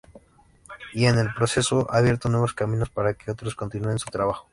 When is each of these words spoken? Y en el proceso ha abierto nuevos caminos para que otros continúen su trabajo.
Y 0.93 1.05
en 1.05 1.19
el 1.19 1.31
proceso 1.31 1.85
ha 1.91 1.99
abierto 1.99 2.27
nuevos 2.27 2.55
caminos 2.55 2.89
para 2.89 3.13
que 3.13 3.29
otros 3.29 3.53
continúen 3.53 3.99
su 3.99 4.09
trabajo. 4.09 4.49